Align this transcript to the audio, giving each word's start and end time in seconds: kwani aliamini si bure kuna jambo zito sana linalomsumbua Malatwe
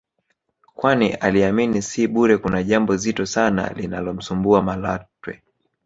kwani 0.75 1.13
aliamini 1.13 1.81
si 1.81 2.07
bure 2.07 2.37
kuna 2.37 2.63
jambo 2.63 2.95
zito 2.95 3.25
sana 3.25 3.69
linalomsumbua 3.73 4.61
Malatwe 4.61 5.41